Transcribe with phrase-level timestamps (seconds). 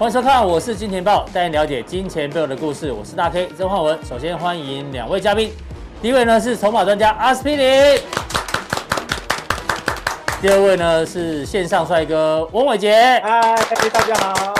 [0.00, 2.90] 欢迎收看，我是金钱豹，带你了解金钱背后的故事。
[2.90, 3.98] 我是大 K 曾焕文。
[4.02, 5.52] 首先欢迎两位嘉宾，
[6.00, 8.00] 第一位呢是筹码专家阿斯匹林，
[10.40, 13.20] 第二位呢是线上帅哥翁伟杰。
[13.22, 13.54] 嗨，
[13.92, 14.54] 大家好。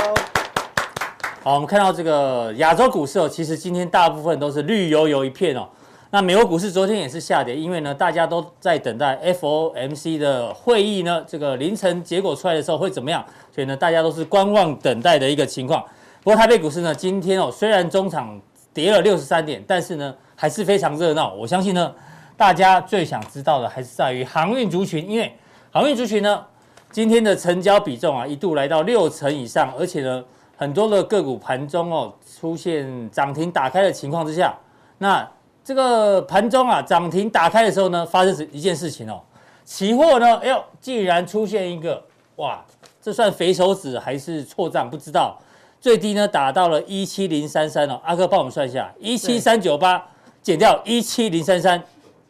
[1.43, 5.67] 好，我们看到这个亚洲股市哦，其实今天大部分都是绿油油一片哦。
[6.12, 13.24] 那美国股市昨天也是下跌，因为呢大家都在等待 FOMC 的会议呢，这个凌晨结果出来的时候会怎么样？
[13.55, 15.80] 所以呢，大家都是观望等待的一个情况。
[16.24, 18.41] 不过台北股市呢，今天哦，虽然中场
[18.74, 21.33] 跌了六十三点，但是呢，还是非常热闹。
[21.34, 21.95] 我相信呢，
[22.36, 25.33] 大家最想知道的还是在于航运族群，因为
[25.70, 26.45] 航运族群呢，
[26.91, 30.24] 今天的成交比重啊，一度来到六成以上，而且呢，
[30.56, 34.52] 很多的个股盘中哦，出现涨停打开的情况之下，
[34.98, 35.27] 那
[35.71, 39.21] 这个盘中啊，涨停打开的时候呢，发生一件事情哦，
[39.65, 42.03] 期货呢，哎呦，竟然出现一个
[42.39, 42.61] 哇！
[43.01, 44.91] 这算肥手指还是错账？
[44.91, 45.39] 不知道。
[45.81, 50.05] 最低呢打到了一七零三三哦，阿哥帮我们算一下，一七三九八
[50.43, 51.81] 减掉一七零三三，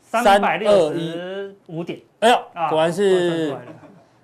[0.02, 1.98] 三百六十五点。
[2.18, 3.56] 哎呦，果然是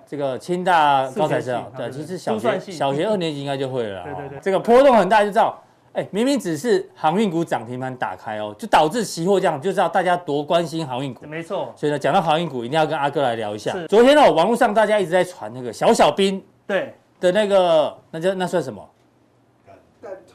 [0.06, 1.64] 这个清大高材生啊。
[1.74, 4.04] 对，其实小学小学二年级应该就会了。
[4.04, 5.58] 对对对，这个波动很大就知道。
[5.96, 11.24] 哎，明明只是航运股涨停板打开哦，就导致期货这样，就知道大家多关心航运股。
[11.24, 11.72] 没错。
[11.74, 13.74] 所以呢，讲到航运股，一定要跟阿哥来聊一下。
[13.88, 18.86] 昨天呢，网络上大家一直在传那个小小兵对的那个，那叫那算什么？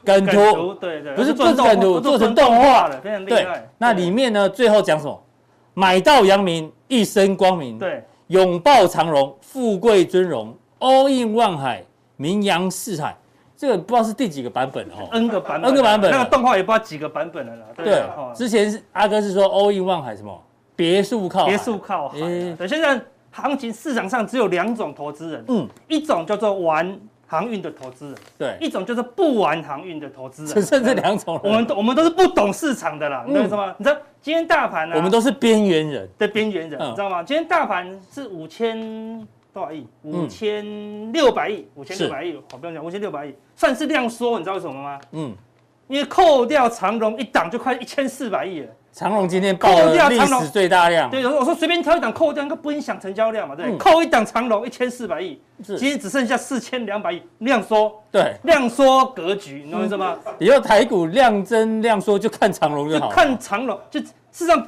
[0.04, 0.74] 梗图。
[0.74, 1.16] 对对。
[1.16, 3.70] 不是不是梗图，做成动画了，非常厉害。
[3.78, 5.24] 那里面呢，最后讲什么？
[5.76, 7.78] 买到阳明，一生光明。
[7.78, 8.04] 对。
[8.30, 11.84] 拥抱长荣，富贵尊荣，all in 万海，
[12.16, 13.16] 名扬四海。
[13.62, 17.66] 这个不知道是第几个版本哦，N 个版本，N 个版本，那个动画也不知道几个版本了啦。
[17.76, 18.02] 对，
[18.34, 20.36] 之前是阿哥是说 all in 万海什么
[20.76, 22.18] 别墅靠别墅靠海。
[22.18, 23.00] 对，现在
[23.30, 31.40] 行情市场上只有两种投资人，嗯，一种叫做玩航运的投资人，对，一种就是不玩航运的投资人，只剩这两种。
[31.44, 33.76] 我们我们都是不懂市场的啦，你知道吗？
[33.78, 34.96] 你知道今天大盘呢？
[34.96, 37.22] 我们都是边缘人的边缘人，你知道吗？
[37.22, 39.28] 今天大盘是五千。
[39.54, 39.86] 多少亿？
[40.04, 45.00] 五千六百亿，五千六百亿，好不用讲，五千六百亿算是量缩，你知道为什么吗？
[45.12, 45.36] 嗯，
[45.88, 48.68] 因为扣掉长荣一档就快一千四百亿了。
[48.94, 51.10] 长荣今天扣掉历史最大量。
[51.10, 53.78] 对，我说随便挑一档扣掉，应该不影响成交量嘛，对？
[53.78, 58.04] 扣一档长荣一千四百亿，今天只剩下四千两百亿，量缩。
[58.12, 60.18] 对，量缩格局，你懂我意思吗？
[60.40, 63.10] 以后台股量增量缩就看长荣就好。
[63.10, 64.68] 看长荣，就事实上。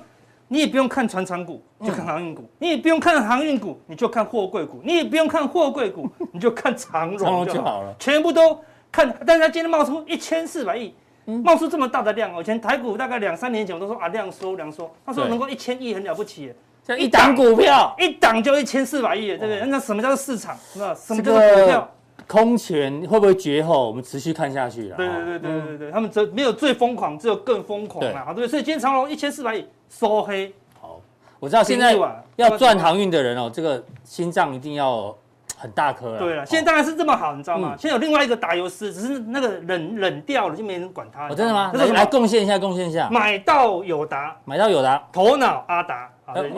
[0.53, 7.91] 你也不用看船厂股，就看航运股；你也不用看航运股，你就看货柜股；你也不用看货柜股， 你就看长荣就好了。
[7.97, 8.59] 全部都
[8.91, 10.93] 看，但是他今天冒出一千四百亿，
[11.25, 12.39] 冒出这么大的量哦。
[12.39, 16.53] 以前台股大概两三年前我都说啊，量缩量缩，他说能够一千亿很了不起，
[16.85, 19.65] 像一档股票一档就一千四百亿，对不对？
[19.65, 20.55] 那什么叫做市场？
[20.71, 20.93] 是吧？
[20.93, 21.89] 什么叫做股票？
[22.27, 23.87] 空前会不会绝后？
[23.87, 24.97] 我们持续看下去了。
[24.97, 28.47] 对对对对对对，他们这没有最疯狂，只有更疯狂啊，对不对？
[28.47, 29.65] 所以今天长荣一千四百亿。
[29.99, 30.99] 收黑好，
[31.39, 31.95] 我知道现在
[32.35, 35.15] 要赚航运的人哦，这个心脏一定要
[35.55, 36.19] 很大颗了。
[36.19, 37.75] 对了，现在当然是这么好，你知道吗？
[37.77, 41.29] 现在有另外一个打油诗，只是那个冷冷掉了，就没人管他。
[41.29, 41.71] 真的吗？
[41.93, 43.07] 来贡献一下，贡献一下。
[43.11, 46.09] 买到友达，买到友达，头脑阿达。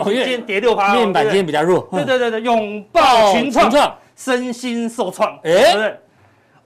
[0.05, 1.87] 今天跌六趴，面板今天比较弱。
[1.91, 3.69] 对对对对，拥抱群创，
[4.15, 5.35] 身心受创。
[5.37, 5.99] 哎，对不对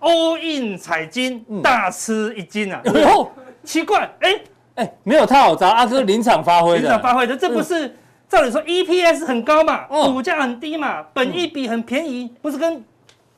[0.01, 2.79] ？all in 彩金，大吃一惊啊！
[2.85, 3.31] 哎呦，
[3.63, 4.39] 奇怪，哎。
[4.79, 6.79] 哎，没有套，找阿哥临场发挥的。
[6.79, 7.93] 临场发挥的，这不是
[8.29, 12.81] 照理说 EPS 很高嘛，股价很低嘛，本益比很便宜，不是跟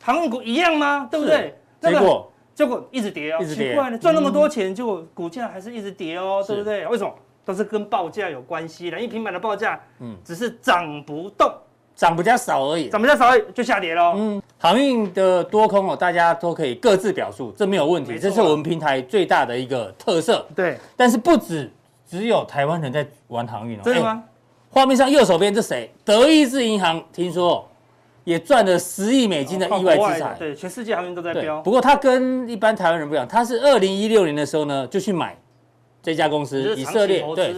[0.04, 1.08] 航运股一样吗？
[1.10, 1.58] 对不对？
[1.82, 6.86] 结果结果一直跌哦，奇怪了，赚那么多钱，结果股价还是一直跌哦，对不对？
[6.86, 7.12] 为什么？
[7.44, 11.52] 都是跟报价有关系的，因为平板的报价，嗯，只是涨不动。
[11.96, 14.14] 涨比较少而已，涨比较少而已就下跌喽。
[14.16, 20.46] 嗯，航运的多空哦，大家都可以各自表述，这没有问题，这是我们平台最大的一个特色。
[20.56, 21.72] 对，但是不止
[22.10, 23.82] 只有台湾人在玩航运哦。
[23.84, 24.24] 真的吗？
[24.70, 25.92] 画面上右手边这谁？
[26.06, 27.68] 德意志银行听说
[28.24, 30.36] 也赚了十亿美金的意外之财。
[30.40, 31.62] 对，全世界航运都在飙。
[31.62, 35.38] 不过他跟一般台湾人不一样，他是二零一六年的时候呢就去买
[36.02, 37.24] 这家公司，以色列。
[37.36, 37.54] 对，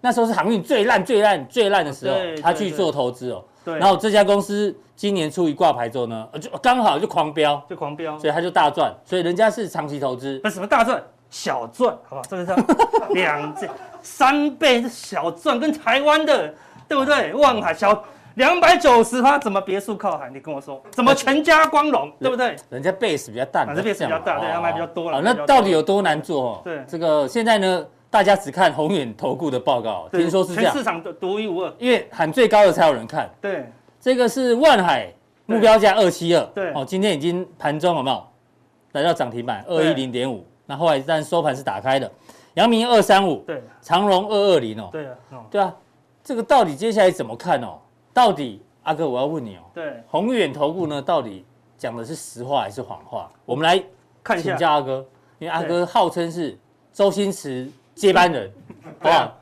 [0.00, 3.44] 那时候是航运最烂、最烂、最烂的时候，他去做投资哦。
[3.64, 10.40] 对，然后这家公司今年初一挂牌之后呢，就刚好就狂飙，就狂飙，所以他就大赚，所以人家是长期投资。
[10.42, 11.02] 那什么大赚？
[11.30, 12.54] 小赚，好吧，这个是
[13.14, 13.70] 两倍
[14.02, 16.54] 三倍是小赚，跟台湾的
[16.86, 17.32] 对不对？
[17.34, 18.04] 望海小
[18.34, 20.28] 两百九十趴，怎么别墅靠海？
[20.28, 22.54] 你跟我说，怎么全家光荣，对不对？
[22.68, 25.22] 人家 base 比较大，反正 base 比较大，对，他买比较多了。
[25.22, 26.60] 那到底有多难做？
[26.64, 27.86] 对，这个现在呢？
[28.12, 33.30] 大家只看宏远投顾的报告，听说是这样，全市场的独一无二，因为喊最高的才有人看。
[33.40, 33.66] 对，
[33.98, 35.10] 这个是万海
[35.46, 36.44] 目标价二七二。
[36.54, 38.22] 对，哦，今天已经盘中有没有？
[38.92, 42.12] 来到涨停板二一零点五，那后来但收盘是打开的。
[42.52, 45.16] 阳明二三五，对，长荣二二零哦，对啊，
[45.50, 45.74] 对啊，
[46.22, 47.78] 这个到底接下来怎么看哦？
[48.12, 51.46] 到底阿哥我要问你哦，对，宏远投顾呢，到底
[51.78, 53.30] 讲的是实话还是谎话？
[53.46, 53.82] 我们来
[54.22, 55.02] 看一下，请教阿哥，
[55.38, 56.58] 因为阿哥号称是
[56.92, 58.50] 周星驰接班人，
[59.00, 59.38] 好不好？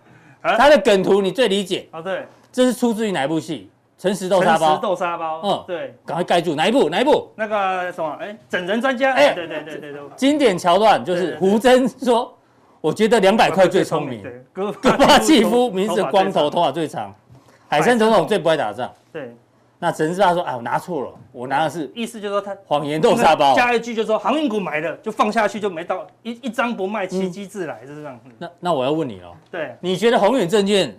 [0.57, 2.01] 他的梗图你最理解啊？
[2.01, 3.71] 对，这是出自于哪一部戏？
[3.99, 4.67] 诚实豆沙包。
[4.69, 5.41] 诚实豆沙包。
[5.45, 6.89] 嗯，对，赶快盖住哪一部？
[6.89, 7.31] 哪一部？
[7.37, 8.17] 那个什么？
[8.19, 9.13] 哎，整人专家。
[9.13, 10.01] 哎，对对对对对。
[10.17, 12.35] 经典桥段就是胡真说
[12.81, 14.23] ：“我觉得两百块最聪明。
[14.55, 17.15] ”戈戈巴契夫名字光头，头发最长。
[17.69, 18.91] 海参总统最不爱打仗。
[19.13, 19.37] 对。
[19.83, 21.91] 那陈志大说：“啊，我拿错了，我拿的是……
[21.95, 28.21] 意思就是说他谎言豆沙包。”加一句就是说航运股买了就放下去就没到一一张不卖，奇迹自来，是这样。
[28.39, 29.35] 那那我要问你哦。
[29.51, 29.75] 对。
[29.81, 30.95] 你觉得宏远证券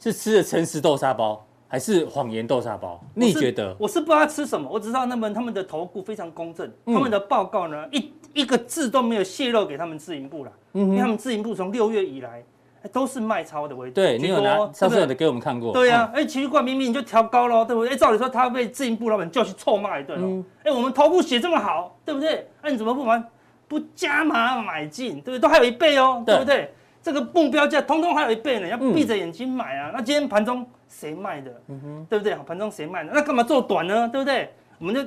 [0.00, 1.40] 是吃的诚实豆沙包？
[1.68, 3.00] 还是谎言豆沙包？
[3.14, 3.74] 你觉得？
[3.78, 12.42] 我是不知道他吃什么，我只知道他们他们的投顾非常公正，嗯、他们的报告呢一一个字都没有泄露给他们自营部了，嗯、因为他们自营部从六月以来
[12.88, 13.94] 都是卖超的为主。
[13.94, 15.72] 对，你有拿上次有的给我们看过。
[15.72, 17.92] 对呀、啊，哎、嗯，奇怪，明明你就调高了，对不对？
[17.92, 20.44] 哎，照理说他被自营部老板叫去臭骂一顿了。
[20.64, 22.48] 哎、嗯，我们头部写这么好，对不对？
[22.62, 23.22] 那、啊、你怎么不买
[23.68, 25.38] 不加码买进，对不对？
[25.38, 26.74] 都还有一倍哦，对，对不对？
[27.02, 29.90] 这个目标价通通还有一倍呢，要闭着眼睛买啊。
[29.90, 30.66] 嗯、那今天盘中。
[30.88, 31.50] 谁卖的？
[31.66, 32.32] 嗯哼，对不对？
[32.46, 33.10] 盘中谁卖的？
[33.12, 34.08] 那干嘛做短呢？
[34.08, 34.48] 对不对？
[34.78, 35.00] 我们就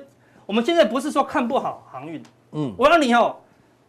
[0.46, 2.22] 我们现在不是说看不好航运，
[2.52, 3.38] 嗯，我让你哦，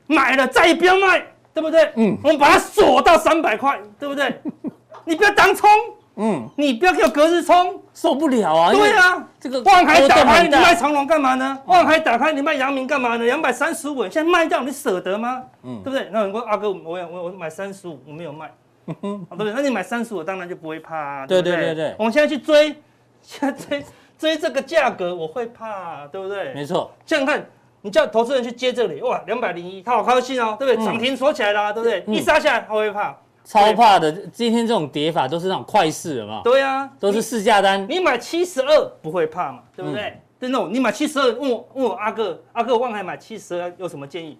[0.06, 1.92] 买了再也不要卖，对不对？
[1.96, 4.40] 嗯，我们把它锁到三百块，对不对？
[5.04, 5.68] 你不要当冲，
[6.16, 8.72] 嗯，你不要给我隔日冲，受不了啊！
[8.72, 11.58] 对啊，这个万海打开你卖长隆干嘛呢？
[11.66, 13.24] 万海打开你卖阳明干嘛呢？
[13.24, 15.42] 两百三十五，现在卖掉你舍得吗？
[15.62, 16.08] 嗯，对不对？
[16.12, 16.80] 那我说阿哥，我
[17.10, 18.52] 我我买三十五，我没有卖。
[18.86, 18.94] 好，
[19.36, 19.52] 对不对？
[19.52, 21.40] 那你买三十五，当然就不会怕啊，对？
[21.42, 21.94] 对对对。
[21.98, 22.74] 我们现在去追，
[23.22, 23.84] 现在追
[24.18, 26.52] 追这个价格，我会怕，对不对？
[26.54, 26.92] 没错。
[27.06, 27.44] 这样看，
[27.82, 30.84] 你叫投资人去接这里，哇，两百零一，他好高兴哦，对不对？
[30.84, 32.04] 涨停锁起来了，对不对？
[32.14, 34.12] 一杀下来，他会怕，超怕的。
[34.32, 36.42] 今天这种跌法都是那种快市，有没有？
[36.42, 37.86] 对呀，都是市价单。
[37.88, 40.20] 你买七十二不会怕嘛，对不对？
[40.38, 44.38] 对，那种你买七十二，问我问我阿哥，阿哥，望海买七十二有什么建议？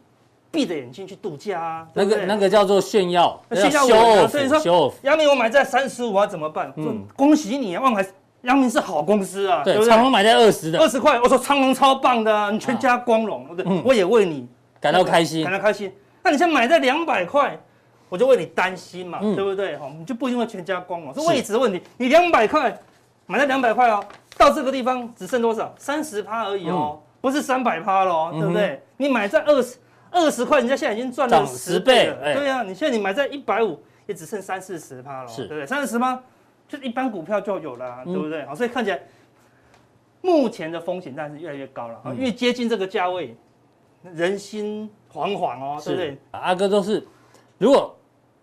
[0.53, 4.27] 闭着眼睛去度假啊，那个那个叫做炫耀，炫耀我。
[4.27, 6.73] 所以说，杨明我买在三十五，我要怎么办？
[6.77, 8.05] 嗯，恭喜你啊，万海，
[8.43, 9.89] 阳明是好公司啊，对不对？
[9.89, 14.49] 长荣买在二十的，二十块，我说长荣超棒的，你全家光荣，对，我也为你
[14.81, 15.93] 感到开心，感到开心。
[16.23, 17.59] 那你现在买在两百块，
[18.09, 19.77] 我就为你担心嘛，对不对？
[19.77, 21.81] 哈，你就不一定会全家光荣，是位置的问题。
[21.97, 22.77] 你两百块
[23.27, 24.05] 买在两百块哦，
[24.37, 25.75] 到这个地方只剩多少？
[25.79, 28.83] 三十趴而已哦，不是三百趴喽，对不对？
[28.97, 29.77] 你买在二十。
[30.13, 32.17] 二十块，人家现在已经赚了十倍了。
[32.17, 35.65] 倍对呀、啊，你现在你买在一百五，也只剩三四十趴了，是对不对？
[35.65, 36.21] 三四十趴，
[36.71, 38.47] 就一般股票就有了、对不对？
[38.47, 39.01] 好，所以看起来
[40.23, 43.37] 目前的风险当然是越来越高了，嗯、越接近这个价位，
[44.15, 46.19] 人心惶惶哦，是对不对？
[46.31, 47.05] 阿哥都是
[47.59, 47.97] 如果。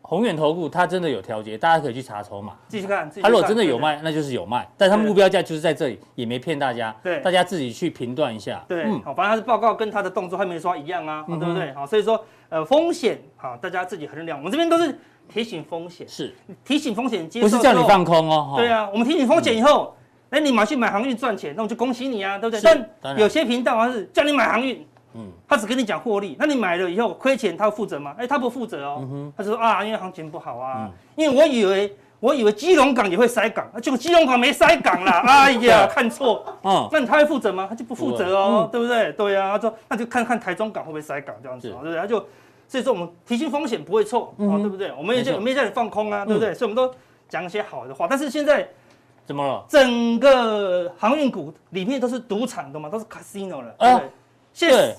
[0.09, 3.11] 宏远投顾，它真的有调节，大家可以去查筹码，继续看。
[3.21, 6.95] 它如果真的有卖，那就是有卖，但它目标价就是在这里，也没骗大家。
[7.03, 8.63] 对，大家自己去评断一下。
[8.69, 11.73] 对，好，反正它的报告跟它的动作还没说一样啊，对不对？
[11.73, 14.37] 好，所以说，呃，风险，好，大家自己衡量。
[14.37, 18.53] 我们这边都是提醒风险，是提醒风险，不是叫你放空哦。
[18.57, 19.95] 对啊，我们提醒风险以后，
[20.29, 22.85] 哎，你马上去买航运赚钱，那我就恭喜你啊，对不对？
[23.01, 24.85] 但有些频道还是叫你买航运。
[25.13, 28.13] 嗯，他只跟你讲获利，那你买了以后亏钱，他要负责吗？
[28.19, 37.65] 哎，他不负责哦，他就说啊，因为行情不好啊，嗯、因为我以为我以为基隆港也会塞港，结果基隆港没塞港啦， 哎呀，看错，嗯，那他会负责吗？
[37.67, 39.11] 他就不负责哦，对，不对？
[39.13, 41.97] 对，啊，他说那就看看台中港会不会塞港这样子，是对不对？
[41.97, 42.23] 他就
[42.67, 44.91] 所以说我们提醒风险不会错，嗯、哼对不对？
[44.97, 46.51] 我们也就没叫你放空啊，对不对？
[46.51, 46.93] 嗯、所以我们都
[47.29, 48.67] 讲一些好的话，但是现在
[49.25, 49.65] 怎么了？
[49.67, 54.09] 整个航运股里面都是赌场的嘛，都是 casino 了，对不对？
[54.53, 54.95] 现在。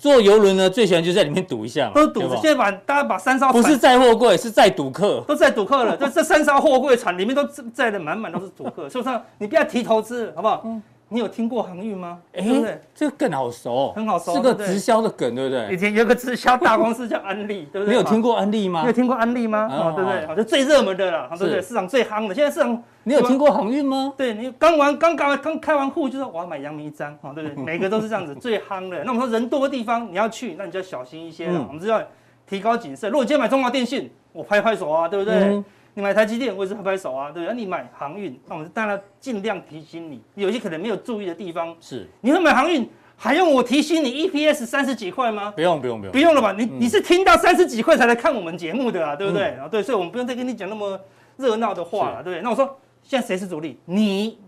[0.00, 2.20] 坐游轮呢，最喜欢就在里面赌一下嘛，都赌。
[2.36, 5.94] 现在把大家把三艘不是载货柜，是载赌客，都载赌客了。
[5.94, 9.20] 这这三艘货柜船里面都载的满满都是赌客，是不是？
[9.36, 10.62] 你不要提投资，好不好？
[10.64, 10.82] 嗯。
[11.12, 12.20] 你有听过航运吗？
[12.32, 12.80] 哎，对不对？
[12.94, 15.74] 这个更好熟，很好熟，是个直销的梗，对不对？
[15.74, 17.88] 以前有个直销大公司叫安利，对不对？
[17.88, 18.82] 你有听过安利吗？
[18.82, 19.68] 你有听过安利吗？
[19.68, 20.26] 啊，对不对？
[20.26, 21.60] 好，就最热门的了，对不对？
[21.60, 22.82] 市场最夯的，现在市场。
[23.02, 24.12] 你有听过航运吗？
[24.16, 27.56] 对，你刚完刚刚刚开完户就说我要买阳明一张，对不对？
[27.64, 29.02] 每个都是这样子，最夯的。
[29.02, 31.64] 那我们说人多的地方你要去，那你就要小心一些了。
[31.66, 32.00] 我们就要
[32.46, 33.10] 提高谨慎。
[33.10, 35.60] 如果今天买中华电信，我拍拍手啊，对不对？
[35.94, 37.54] 你买台积电，我也是拍拍手啊，对不对？
[37.54, 41.74] 你买航运，那我们当然尽量提醒你，有些可能没有注意的地方。
[41.80, 45.52] 是，你会买航运，还用我提醒你 EPS 三十几块吗？
[45.56, 46.54] 不用，不用，不用，不用了吧？
[46.56, 49.50] 你你是听到三十几块才来看我们节目的啊，对不对？
[49.56, 50.98] 啊，对，所以我们不用再跟你讲那么
[51.36, 52.42] 热闹的话了，对不对？
[52.42, 53.78] 那我说，现在谁是主力？
[53.84, 54.38] 你。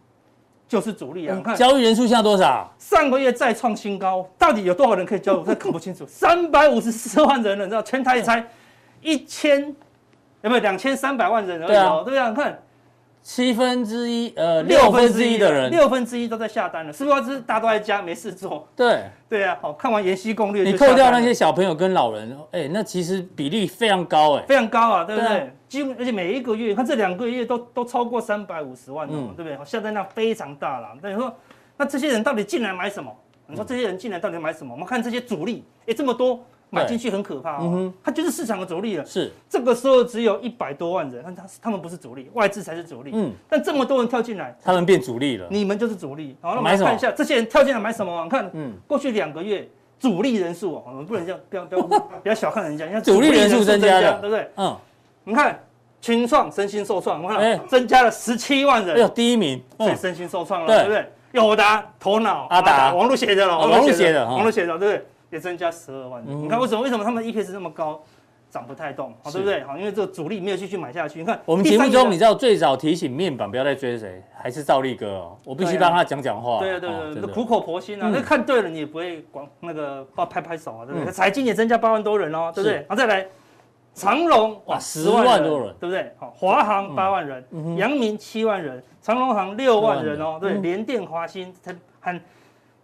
[0.69, 1.37] 就是主力啊！
[1.37, 2.75] 你看交易人数现在多少？
[2.79, 5.37] 上个月再创新高，到底有多少人可以交易？
[5.47, 6.07] 我搞不清楚。
[6.09, 8.43] 三百五十四万人了，你知道全台才
[9.03, 9.77] 一千，
[10.43, 12.03] 有没有两千三百万人而已哦？
[12.05, 12.59] 对啊，你看。
[13.25, 17.41] 七分之一，呃，六分之一的人，六分之一都在下单了，是不是？
[17.43, 18.67] 大家都在家没事做。
[18.75, 19.57] 对，对啊。
[19.63, 25.53] 好，看完《延禧攻略》，你扣掉那些小朋友跟老人，哎，那其实比例非常高，哎，非常高啊，对不对？
[25.69, 29.57] 几乎，而且每一个月，看这两个月都都超过三百五十万了，对不对？
[29.65, 30.89] 下单量非常大了。
[31.01, 31.33] 那你说，
[31.77, 33.17] 那这些人到底进来买什么？
[33.47, 34.75] 你说这些人进来到底买什么？
[34.75, 36.45] 我们看这些主力，哎，这么多。
[36.75, 39.05] 买进去很可怕哦，它就是市场的主力了。
[39.05, 43.11] 是，这个时候只有一百多万人，但他他们不是主力，外资才是主力。
[43.13, 45.47] 嗯，但这么多人跳进来，他们变主力了。
[45.51, 46.35] 你们就是主力。
[46.41, 48.27] 好，那我们来看一下这些人跳进来买什么？
[48.27, 49.69] 看，嗯，过去两个月
[50.01, 54.49] 主力人数哦，我们不能这样，不要不要不要小看人家，人家主力人数增加了，对不对？
[54.57, 54.75] 嗯，
[55.25, 55.63] 你看
[56.01, 58.97] 群创、身心受创，我看增加了十七万人。
[58.97, 61.07] 哎呦，第一名，所以身心受创了，对不对？
[61.33, 65.07] 友达、头脑、阿达，网络写的了，网络写的，网络写的，对不对？
[65.33, 66.83] 也增加十二万，你看为什么？
[66.83, 68.03] 为什么他们 EPS 这么高，
[68.51, 69.65] 涨不太动，好对不对？
[69.65, 71.19] 好，因为这个主力没有继续买下去。
[71.21, 75.39] 你看我们节目中，你知道最早提醒面板不要再追谁，还是赵立哥哦。
[75.47, 76.59] 我必须帮他讲讲话。
[76.59, 78.11] 对啊，对对对，苦口婆心啊。
[78.13, 81.11] 那看对了，你也不会光那个帮拍拍手啊，对不对？
[81.11, 82.85] 财经也增加八万多人哦，对不对？
[82.91, 83.27] 好，再来
[83.95, 86.13] 长荣哇，十万多人，对不对？
[86.19, 87.43] 好，华航八万人，
[87.79, 92.21] 阳明七万人，长荣航六万人哦，对，联电、华新才很。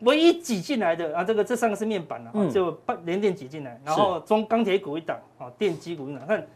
[0.00, 6.47] 唯一挤进来的啊，这个这三个是面板了，就连电挤进来，然后中钢铁股一档啊，电机股一档，看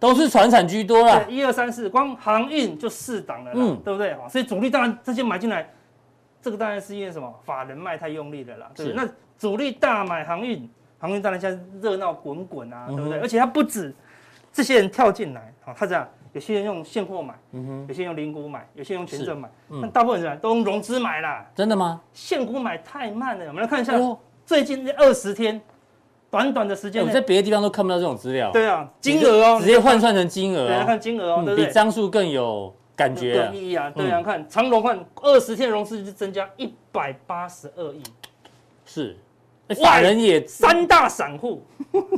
[0.00, 1.22] 都是传产居多啦。
[1.28, 4.16] 一二三四，光航运就四档了，嗯，对不对？
[4.28, 5.68] 所以主力当然这些买进来，
[6.40, 7.32] 这个当然是因为什么？
[7.44, 8.92] 法人卖太用力了啦，对。
[8.94, 9.08] 那
[9.38, 13.20] 主力大买航运，航运当然现在热闹滚滚啊，对不对？
[13.20, 13.94] 而且它不止
[14.52, 16.08] 这些人跳进来，啊，他这样。
[16.32, 21.46] 有些人用现货买，嗯哼，有些人用零股买，有些人用权证买，那大部分人都用融资买啦。
[21.54, 22.00] 真的吗？
[22.12, 23.92] 现股买太慢了，我们来看一下
[24.46, 25.60] 最近这二十天，
[26.30, 28.50] 短短的时间，我在别的地方都看不到这种资料。
[28.50, 31.66] 对啊，金额哦，直接换算成金额，大家看金额哦，对不对？
[31.66, 33.90] 比张数更有感觉，更意义啊。
[33.90, 38.02] 对啊，看长隆换二十天融资就增加一百八十二亿，
[38.86, 39.16] 是。
[39.80, 41.64] 法人也三大散户，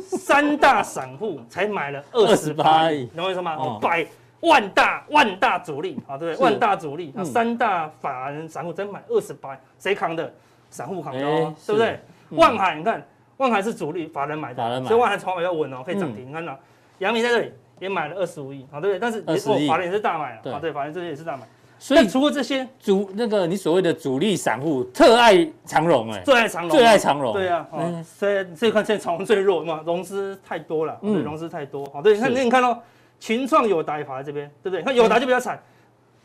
[0.00, 3.78] 三大散户才买了二十八亿，懂我意思吗？
[3.80, 4.06] 百
[4.40, 6.42] 万大万大主力啊，对不对？
[6.42, 10.32] 万大主力，三大法人散户真买二十八，谁扛的？
[10.70, 12.00] 散户扛的哦，对不对？
[12.30, 13.00] 万海，你看
[13.36, 16.28] 万海是主力，法人买的，所以万海筹码要稳哦，可以涨停。
[16.28, 16.58] 你看到
[16.98, 18.98] 阳明在这里也买了二十五亿，啊，对不对？
[18.98, 19.22] 但是
[19.68, 21.46] 法人也是大买啊，对，法人这些也是大买。
[21.84, 27.68] 所以除了这些主那个你所谓的主力散户特爱长荣哎，最爱长荣，最爱长荣，对啊，
[28.02, 32.82] 所以所以看现在长荣最弱嘛，融资太多了，嗯，融资太多，好，对，你看那你看到
[33.20, 34.82] 群创友达也跑在这边，对不对？
[34.82, 35.62] 看友达就比较惨，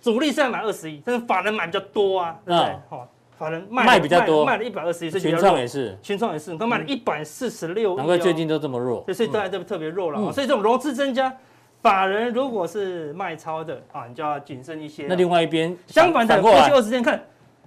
[0.01, 2.75] 主力现在买二十亿，但是法人买比较多啊，对不对？
[2.89, 11.35] 好，法人卖卖比较多，卖了一百二十亿，所以群创也是，群创也是，他卖了一百四十六亿，难怪最近都这么弱，所以当然就特别弱了，所以这种融资增加。
[11.81, 15.05] 法人如果是卖超的啊，你就要谨慎一些。
[15.07, 17.15] 那另外一边相反的，过去二十天看，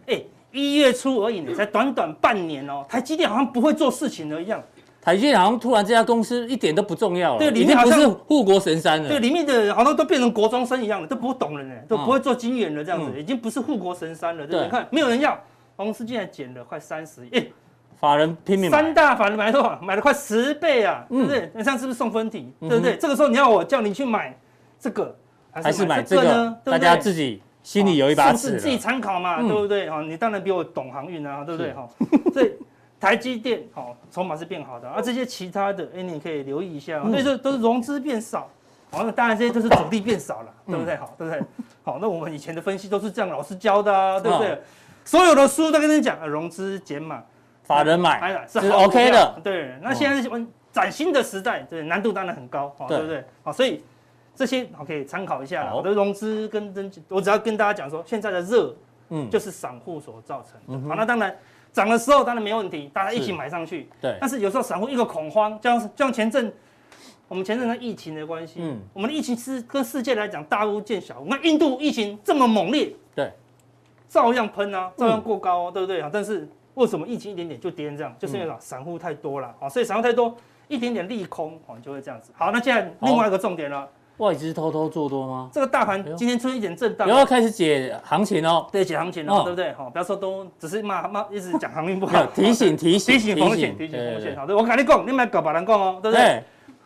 [0.07, 4.63] 哎、欸，一月初而已，才短短半年哦，台积电好像不会做事情了一样。
[5.01, 9.09] 台积电好像突然这家公司一点都不重要了，对，里面好像不是护国神山了。
[9.09, 14.47] 对，里面的好像都变成国中生一样了，都不懂了呢，都不会做经营了，这样子，嗯、已经不是护国神山了。
[14.47, 15.37] 对，对，你看没有人要，
[15.75, 17.31] 公司竟然减了快三十亿。
[17.31, 17.53] 欸
[18.03, 19.79] 法人拼命买，三大法人买多少？
[19.81, 21.49] 买了快十倍啊，对不对？
[21.55, 22.53] 那上次是不是送分题？
[22.59, 22.97] 对不对？
[22.97, 24.37] 这个时候你要我叫你去买
[24.77, 25.17] 这个，
[25.53, 26.57] 还是买这个呢？
[26.65, 29.89] 大家自己心里有一把尺，自己参考嘛，对不对？
[29.89, 31.73] 哈，你当然比我懂航运啊，对不对？
[31.75, 31.89] 哈，
[32.35, 32.51] 所以
[32.99, 37.01] 台积电好，筹码是变好的，而这些其他的，哎，你可以留意一下。
[37.05, 38.51] 所以说都是融资变少，
[38.91, 40.97] 好，那当然这些都是主力变少了，对不对？
[40.97, 41.41] 好，对不对？
[41.85, 44.61] 好，那我们以前的分析都是这样，老师教的啊，对不对？
[45.05, 47.23] 所有的书都跟你讲，融资减码。
[47.63, 49.75] 法人买是 OK 的，对。
[49.81, 53.25] 那现在是崭新的时代，对，难度当然很高，对不对？
[53.43, 53.85] 好，所以
[54.35, 55.73] 这些好可以参考一下。
[55.75, 58.75] 我的融资跟增，我只要跟大家讲说，现在的热，
[59.11, 60.89] 嗯，就是散户所造成的。
[60.89, 61.37] 好，那当然
[61.73, 63.89] 涨的时候当然没问题，大家一起买上去。
[64.01, 64.17] 对。
[64.19, 66.51] 但是有时候散户一个恐慌，就像就像前阵
[67.29, 71.27] 我们前阵的疫情的关系，嗯，我们的疫情是跟世界来讲大巫见小巫。
[71.29, 73.31] 那印度疫情这么猛烈，对，
[74.09, 76.09] 照样喷啊，照样过高，对不对啊？
[76.11, 76.49] 但是。
[76.75, 78.15] 为什么疫情一点点就跌成这样？
[78.19, 80.35] 就是因为散户太多了，好，所以散户太多，
[80.69, 82.33] 一点点利空，哦，就会这样子。
[82.37, 83.89] 好，那现在另外一个重点了，
[84.19, 85.51] 外资偷偷做多吗？
[85.53, 88.67] 这个大盘今天出现一点震荡，又要开始解行情哦。
[88.73, 89.73] 对，解行情哦，对不对？
[89.73, 94.37] 好，不要说都只是骂骂，一直讲行情不好， 提醒提醒 提醒风险，提醒风险。
[94.37, 96.43] 好，对我跟你讲，你买搞把人讲哦，对不对？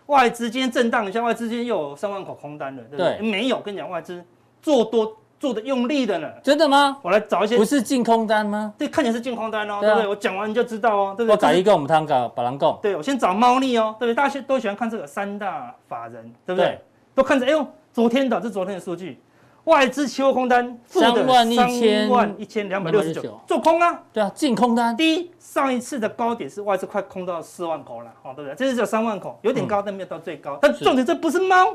[0.07, 3.19] 外资今天震荡一下，外资今天又有上万口空单了，对不对？
[3.21, 4.25] 没有，跟你讲，外资
[4.62, 6.28] 做多做的用力的呢。
[6.43, 6.99] 真的吗？
[7.02, 8.73] 我来找一些，不是净空单吗？
[8.78, 10.09] 对，看起来是净空单哦，对不对？
[10.09, 11.35] 我讲完你就知道哦，对不对？
[11.35, 12.78] 我找一个我们汤搞把人讲。
[12.83, 14.14] 对，我先找猫腻哦，对不对？
[14.14, 16.78] 大家都喜欢看这个三大法人，对不对？
[17.14, 19.21] 都看着，哎呦，昨天的这昨天的数据。
[19.64, 24.00] 外资期货空单三万一千万一千两百六十九，做空啊？
[24.12, 24.97] 对啊，净空单。
[24.97, 28.55] 第一，上一次的高点是外资快空到四万口了，哦，对不对？
[28.55, 30.57] 这次只有三万口，有点高，但没有到最高。
[30.62, 31.73] 但重点这不是猫，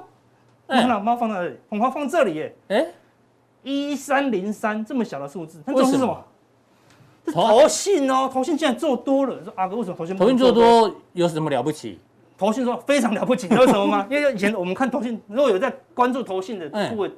[0.70, 1.54] 你看到猫放在哪里？
[1.68, 2.56] 红花放这里耶。
[2.70, 2.86] 哎，
[3.64, 6.24] 一三零三这么小的数字，那这是什么？
[7.26, 9.44] 这投信哦，投信竟然做多了。
[9.44, 10.16] 说阿哥，为什么投信？
[10.18, 12.00] 投信做多有什么了不起？
[12.38, 14.08] 投信说非常了不起，你知道 为什么吗？
[14.10, 17.12] 因为以前我们看投信，如果有在关注投信的部位。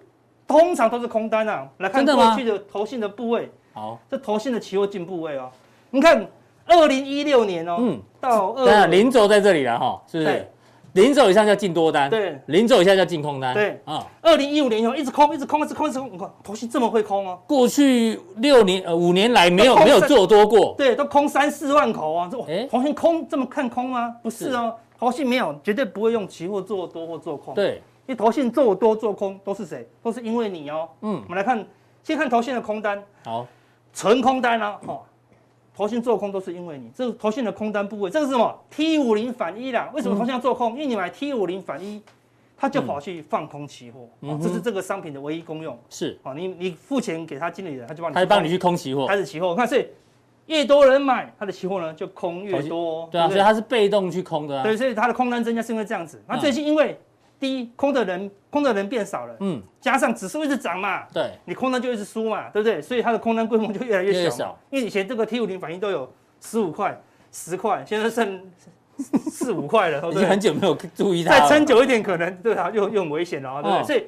[0.45, 3.49] 通常都是空单啊，来看过去的投信的部位。
[3.71, 5.49] 好，这投信的期货进部位哦。
[5.89, 6.27] 你看，
[6.65, 10.51] 二零一六年哦，嗯，到二零轴在这里了哈，是不是？
[10.93, 14.05] 零走以上叫进多单，对，零走以下叫进空单，对啊。
[14.21, 16.11] 二零一五年以后一直空，一直空，一直空，一直空。
[16.11, 22.29] 你看投信这么会空哦，过去六年呃五年来没有没有做多过，对，都空三四万口啊。
[22.31, 24.15] 这哎，投信空这么看空吗？
[24.21, 27.53] 不是哦，投信没有，绝对不会用期货做多或做空。
[27.53, 27.81] 对。
[28.05, 29.87] 因为投信做多做空都是谁？
[30.03, 30.89] 都是因为你哦。
[30.99, 31.65] 嗯，我们来看，
[32.03, 33.01] 先看投信的空单。
[33.23, 33.47] 好，
[33.93, 34.99] 纯空单啊，哦，
[35.75, 36.91] 投信做空都是因为你。
[36.93, 39.89] 这个投信的空单部位，这个是什么？T 五零反一啦。
[39.93, 40.73] 为什么投信要做空？
[40.73, 42.01] 因为你买 T 五零反一，
[42.55, 44.07] 他就跑去放空期货。
[44.41, 45.77] 这是这个商品的唯一功用。
[45.89, 46.17] 是。
[46.23, 48.15] 哦，你你付钱给他经理人，他就帮你。
[48.15, 49.07] 他帮你去空期货。
[49.07, 49.87] 开始期货，我看所以
[50.45, 53.07] 越多人买，他的期货呢就空越多。
[53.11, 54.61] 对啊，所以他是被动去空的。
[54.63, 56.21] 对，所以他的空单增加是因为这样子。
[56.27, 56.97] 那最近因为。
[57.43, 62.81] 第一，空的人空的人变少了，嗯，加上指数一直涨嘛，对，你空单就一直输嘛，对不对？
[62.81, 64.59] 所以它的空单规模就越来越小，越小。
[64.69, 66.97] 因为以前这个 T 五零反应都有十五块、
[67.33, 68.49] 十块，现在剩
[68.97, 71.37] 四五块了，已经很久没有注意它。
[71.37, 73.83] 再撑久一点，可能对它又又很危险了，对不对？
[73.83, 74.07] 所以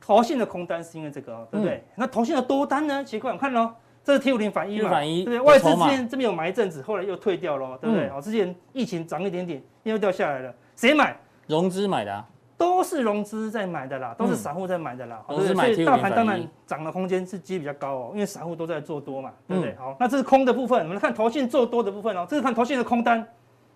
[0.00, 1.84] 投信的空单是因为这个，对不对？
[1.96, 3.04] 那投信的多单呢？
[3.04, 3.70] 奇怪，我看喽，
[4.02, 5.40] 这是 T 五零反一嘛，对不对？
[5.40, 8.08] 外资之前这边有买一阵子，后来又退掉了，对不对？
[8.08, 11.14] 哦，之前疫情涨一点点，又掉下来了，谁买？
[11.46, 15.24] 融资买的啊，都是融资在买的啦，都是散户在买的啦。
[15.28, 19.74] 所以大盘当然涨的空间是基比较高哦，因为散户都在做多嘛，对不对？
[19.76, 22.26] 好，那这是空的部分，我们来看投信做多的部分哦。
[22.28, 23.26] 这是看投信的空单，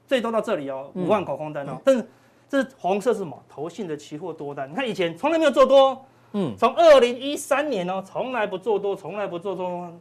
[0.06, 1.78] 最多到这里哦，五万口空单哦。
[1.84, 2.08] 但是
[2.48, 3.40] 这是红色是什么？
[3.48, 4.68] 投信的期货多单。
[4.70, 9.92] 你看以前从来没有做多，嗯，从二零一三年哦，从来不做多，从来不做多。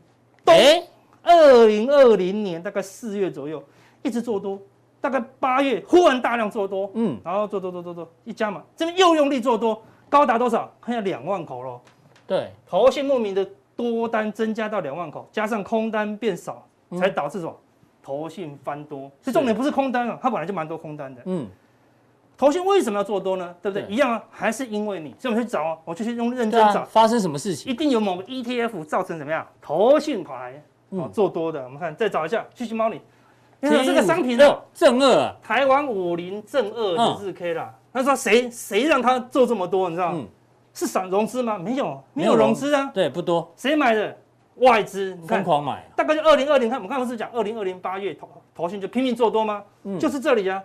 [0.46, 0.82] 哎，
[1.22, 3.62] 二零二零年大概四月左右
[4.02, 4.58] 一直做多。
[5.02, 10.72] 大概八月忽然大量做多，嗯，然后做多做多做一加嘛，这边又用力做多，高达多少？
[10.82, 11.80] 看一下两万口喽。
[12.28, 17.56] 对，头信莫名的多单增加到两万口，加上空单变少，才导致什么？
[18.04, 19.12] 头信翻多。
[19.22, 21.22] 所以重点不是空单啊，它本来就蛮多空单的。
[21.26, 21.48] 嗯，
[22.38, 23.56] 头信为什么要做多呢？
[23.62, 23.88] 对不对？
[23.88, 25.16] 一样啊，还是因为你。
[25.20, 27.72] 所以我们去找啊，我就去用认真找，发生什么事情？
[27.72, 29.46] 一定有某个 ETF 造成怎么样？
[29.62, 31.64] 头信跑来哦做多的。
[31.64, 33.02] 我们看再找一下，继续猫你。
[33.62, 37.74] 你看这个商品肉正二，台湾五零正二的日 K 啦。
[37.92, 39.90] 他说谁谁让他做这么多？
[39.90, 40.16] 你知道
[40.74, 41.58] 是散融资吗？
[41.58, 42.90] 没有，没有融资啊。
[42.94, 43.52] 对，不多。
[43.58, 44.16] 谁买的？
[44.56, 45.86] 外资，疯狂买。
[45.96, 49.64] 大概就二零二零，看我们刚刚不是讲二零二零八月投投信就拼命做多吗？
[49.98, 50.62] 就是这里啊，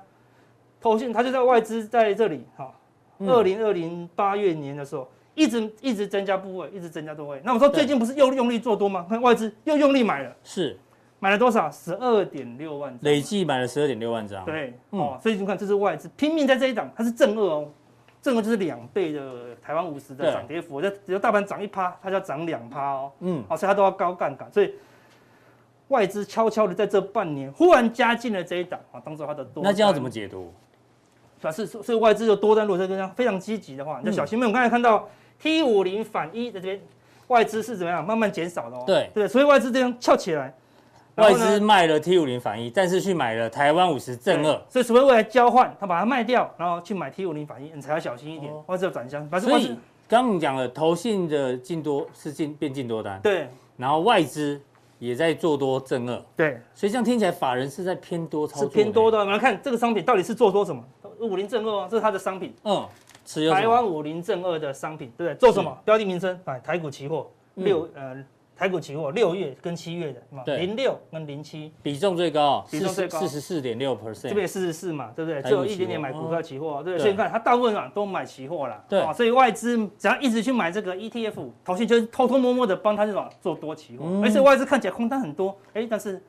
[0.81, 2.73] 投信他就在外资在这里哈。
[3.21, 7.41] 二零二零八月年的时候，一直一直增加部位，一直增加部位。
[7.45, 9.07] 那我说最近不是又用力做多吗？
[9.09, 10.33] 看外资又用力买了。
[10.43, 10.77] 是。
[11.25, 11.71] 买了多少？
[11.71, 14.45] 十二点六万张，累计买了十二点六万张。
[14.45, 17.67] 对，哦，所以你看，这是外资拼命在这一档，它是正二哦，
[18.21, 23.11] 正二就是两倍的台湾五十的涨跌幅，这只要大盘涨一趴，它就要涨两趴哦。
[23.21, 24.75] 嗯，好，所以它都要高杠杆，所以
[25.89, 29.65] 外资悄悄的在这半年忽然加进了这一档啊，当做它的多。
[29.65, 30.53] 那这样怎么解读？
[31.51, 34.39] 是所以外资就多单如果这样非常积极的话，你就小心。
[34.39, 35.09] 我们刚才看到
[35.41, 36.81] T 五零反一在这边，
[37.29, 38.85] 外资是怎么样慢慢减少的哦。
[38.87, 40.55] 对对，所以外资这样翘起来。
[41.17, 48.53] 外资卖了 T 五零反一，但是去买了台湾五十正二，所以除非未来交换，他把它卖掉，然后去买 T 五零反一，你才要小心一点。
[48.67, 49.77] 外资要转向，所以
[50.09, 54.61] 刚刚你讲了，投信的进多是进变进多单，对，然后外资
[54.99, 59.19] 也在做多正二，对，所以这样听起来法人是在偏多操作，是偏多的。
[59.19, 60.83] 我们来看这个商品到底是做多什么？
[61.21, 62.85] 五零正二哦，这是它的商品，嗯，
[63.25, 65.39] 持有台湾五零正二的商品，对不对？
[65.39, 65.79] 做什么？
[65.85, 68.17] 标的名称，哎，台股期货六呃。
[68.57, 70.13] 台股期货六月跟七月
[70.45, 71.73] 的，零六跟零七。
[71.83, 73.19] 比重最高，比重最高。
[73.19, 75.43] 四十四点六 percent，这边四十四嘛，对不对？
[75.43, 76.99] 只有一点点买股票期货，对？
[76.99, 86.23] 所以你看它大部分啊都买期货啦，对，所以外资只要一直去买这个 ETF，投信就是偷偷摸摸的帮他这种做多期货，而且外资看起来空单很多，哎，但是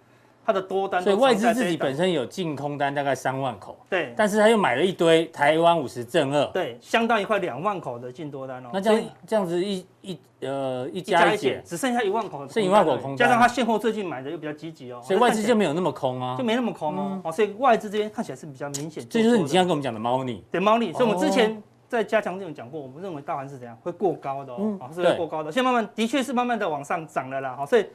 [0.46, 1.02] 它的多单。
[1.02, 8.70] 所以外资自己本身有净空单大概三万口，对，但是他又买了一堆台湾五十正二，对，相当于快两万口的净多单哦。
[8.72, 17.22] 那这样这样子一一呃一加一减，只剩下一万口，剩一万口空单，加上他现货最近买的又比较积极哦，所以外资就没有那么空啊，就没那么空哦。
[17.24, 19.06] 哦，所以外资这边看起来是比较明显。
[19.10, 20.94] 这就是你今天跟我们讲的猫腻，对猫腻。
[20.94, 21.62] 所以我们之前。
[21.88, 25.52] 在加强这种讲过，我们认为大盘是怎样会过高的哦，是会过高的。
[25.52, 27.86] 现在慢慢的确是慢慢的往上涨了啦，好，所以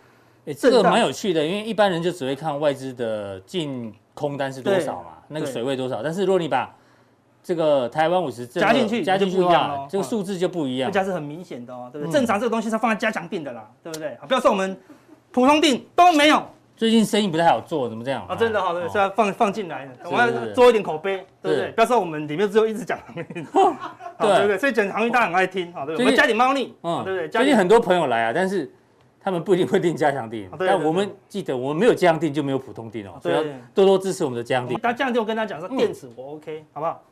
[0.55, 6.03] 这个蛮有趣的，因为一般人就只会看外资的净空单是多少嘛，那个水位多少。
[6.03, 6.75] 但是如果你把
[7.43, 12.13] 这个台湾五十加进去，加进去的话，这个数字就不一样，加是很明显的哦，对不对？
[12.13, 14.17] 正常这个东西是放在加强病的啦，对不对？
[14.29, 14.77] 不要说我们
[15.33, 16.43] 普通病都没有。
[16.77, 18.25] 最近生意不太好做，怎么这样？
[18.27, 21.71] 啊，真的好，对，是要放放进来的，我们要做一点口碑，对不对？
[21.73, 24.57] 不要说我们里面只有一直讲 对不对？
[24.57, 26.07] 所以讲航运大家很爱听，好，对不对？
[26.07, 27.29] 我们加点猫腻，嗯，对不对？
[27.29, 28.71] 最近很多朋友来啊，但是
[29.21, 33.43] 他们不一定会定加强定，但我们记得我们没有加强定就没有普通定哦，所以要
[33.75, 34.79] 多多支持我们的加强定。
[34.83, 37.03] 那加强定我跟他讲说，电子我 OK，好不好？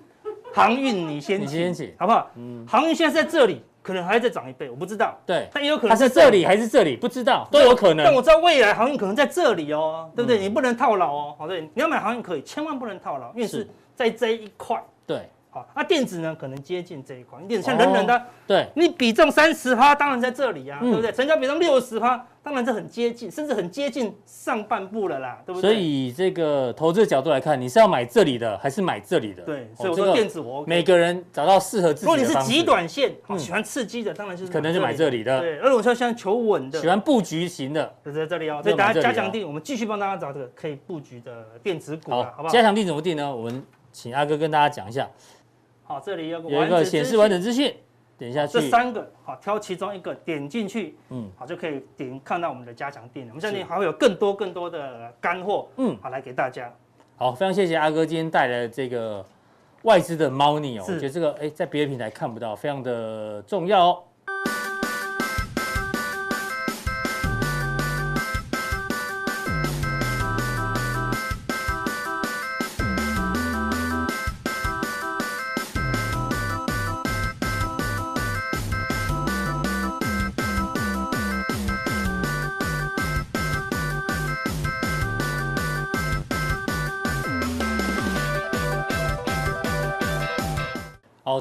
[0.52, 2.30] 航运你先你先起，好不好？
[2.36, 3.62] 嗯，航运现在在这里。
[3.84, 5.14] 可能还要再涨一倍，我不知道。
[5.26, 8.02] 对，它也有可能它在这里还是这里，不知道，都有可能。
[8.02, 10.38] 但我知道未来航运可能在这里哦，对不对？
[10.38, 14.82] 你不能套牢哦，好对，你要买航运可以，千万不能套牢，因为是在这一块。
[15.06, 15.28] 对。
[15.54, 16.34] 好，那电子呢？
[16.34, 21.12] 可能接近这一块，电子像人人的，对，你比重三十趴，当然在这里呀，对不对？
[21.12, 25.70] 成交比重六十趴，当然是很接近，甚至很接近上半部了啦，对不对？
[25.70, 29.44] 所以这个投资的角度来看，你是要买这里的，还是买这里的？
[29.44, 32.10] 对，所以我说电子我每个人找到适合自己的。
[32.10, 35.40] 如果你是极短线，喜欢刺激的，当然就是可能就买这里的。
[35.40, 38.60] 对，而我说像求稳的，喜欢布局型的，就在这里哦。
[38.60, 42.48] 所以大家加强定，我们继续帮大家找这个可以布局的电子股，好不好？
[42.48, 43.32] 加强定怎么定呢？
[43.32, 45.08] 我们请阿哥跟大家讲一下。
[45.84, 47.74] 好，这里有个有一个显示完整资讯，
[48.18, 53.28] 点下去，这三个好，挑其中一个点进去，嗯，好就可以点看到我们的加强錠。
[53.28, 56.72] 我们相信还会有更多更多的干货，嗯，好来给大家。
[57.16, 59.24] 好，非常谢谢阿哥今天带来的这个
[59.82, 64.02] 外资的猫腻哦，我觉得这个哎在别的平台看不到，非常的重要哦。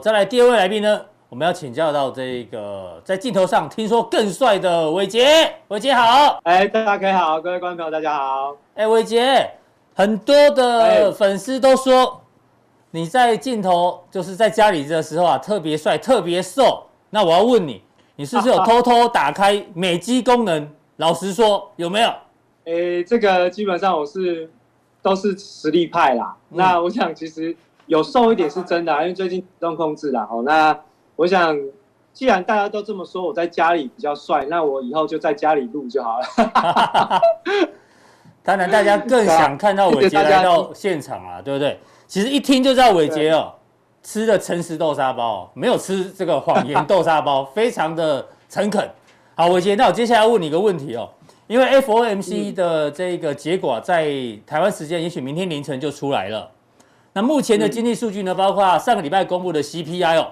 [0.04, 9.50] 再来第二位来宾呢，我们要请教到这个在镜头上听说更帅的伟杰，伟杰好，哎，大家好，各位观众朋友大家好，哎，伟杰，
[9.96, 12.22] 很多的粉丝都说
[12.92, 16.86] 你在镜头就是在家里的时候啊，特别帅，特别瘦。
[17.10, 17.82] 那我要问你，
[18.18, 20.70] 你是不是有偷偷打开美肌功能？
[20.98, 22.10] 老实说，有没有？
[22.66, 24.52] 哎，这个基本上我是
[25.02, 26.36] 都是实力派啦。
[26.50, 27.56] 嗯、那我想其实。
[27.88, 30.28] 有瘦一点是真的，因为最近体重控制了。
[30.32, 30.78] 哦，那
[31.16, 31.58] 我想，
[32.14, 37.22] 既然大家都这么说，我在家里比较帅，那我以后就在家里录就好了。
[38.44, 41.80] 当然，大家更想看到伟杰来到现场啊，对不对？
[42.08, 43.54] 其实一听就知道伟杰哦，
[44.04, 48.88] 吃的诚实豆沙包，没有吃这个谎言豆沙包， 非常的诚恳。
[49.36, 51.10] 好，伟杰，那我接下来问你一个问题哦，
[51.48, 54.14] 因为 FOMC 的这个结果在
[54.46, 56.52] 台湾时间也许明天凌晨就出来了。
[57.16, 60.32] 那目前的经济数据呢，包括上个礼拜公布的 CPI 哦，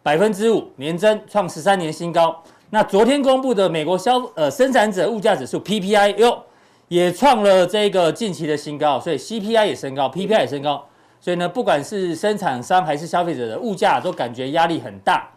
[0.00, 2.40] 百分之五年增创十三年新高。
[2.70, 6.40] 那昨天公布的美国消呃生产者物价指数 PPI 哟，
[6.86, 10.86] 也创了这个近期的新高，所以 CPI 也升高，PPI 也升高。
[11.20, 15.28] 所以呢，不管是生产商还是消费者的物价都感觉压力很大。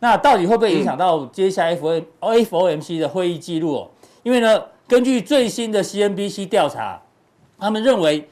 [0.00, 3.90] 那到底会不会影响到接下来 FOMC 的会议记录哦？
[4.22, 7.02] 因为呢，根据最新的 CNBC 调查，
[7.58, 8.26] 他们认为。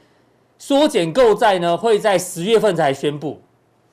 [0.59, 3.39] 缩减购债呢，会在十月份才宣布，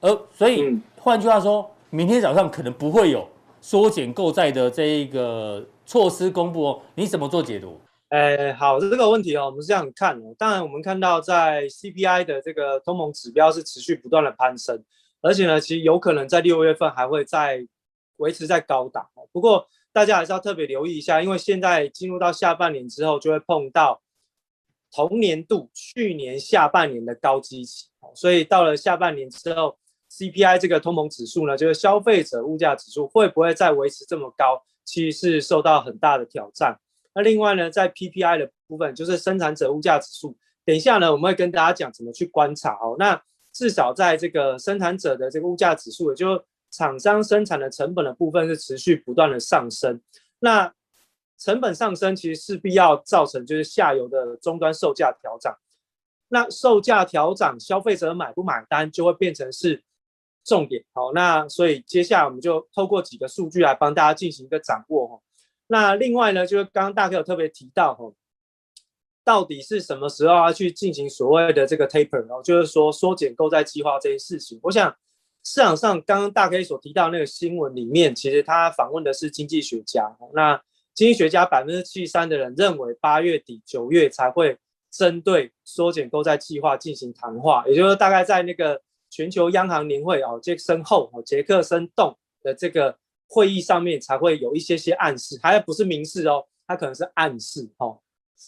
[0.01, 3.29] 而所以换句话说，明天早上可能不会有
[3.61, 6.83] 缩减购债的这一个措施公布哦。
[6.95, 7.79] 你怎么做解读？
[8.09, 10.35] 哎，好，这个问题哦，我们是这样看哦。
[10.39, 14.83] 当然，我们看到在 CPI 的这个通膨指标是持续不断的攀升，
[15.21, 17.67] 而且呢，其实有可能在六月份还会再
[18.17, 19.07] 维持在高档。
[19.33, 24.01] 不过，大家还是要特别留意一下，因为现在进入到下半年之后，就会碰到。
[24.95, 29.77] 同年度去年下半年的高基期，所以到了下半年之后
[30.09, 36.79] ，CPI 这个通膨指数呢，就是消费者物价指数会不会再维持这么高，其实是受到很大的挑战。
[37.13, 42.95] 那另外呢，在 PPI 的部分，就是生产者物价指数，等一下呢，我们会跟大家讲怎么去观察哦。
[42.97, 43.21] 那
[43.53, 50.01] 至少在这个生产者的这个物价指数，也就厂商生产的成本的部分是持续不断的上升。
[50.39, 50.73] 那
[51.39, 55.57] 成本上升，其实势必要造成就是下游的终端售价调涨。
[56.29, 59.85] 那售价调涨，消费者买不买单就会变成是
[60.43, 60.85] 重点。
[60.93, 65.21] 好，那所以接下来我们就透过几个数据来帮大家进行一个掌握哈。
[65.67, 68.13] 那另外呢，就是刚刚大 K 有特别提到哈，
[69.23, 74.59] 到底是什么时候要去进行所谓的这个 taper 哦，就是说缩减购债计划这件事情。
[74.63, 74.95] 我想
[75.45, 80.17] 市场上刚刚大 K 所提到那个新闻里面，其实他访问的是经济学家。
[80.33, 80.61] 那
[80.95, 84.57] 经济学家百分之七三的人认为八月底九月才会。
[84.97, 88.81] 针对缩减购债计划进行谈话，也就是大概在那个
[89.11, 97.99] 全球央行年会哦，杰克森后哦，杰克森动的这个会议上面才会有一些些暗示，还不是明示哦，它可能是暗示哦。